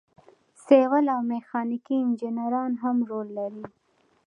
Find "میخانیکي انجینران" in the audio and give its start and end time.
1.31-2.71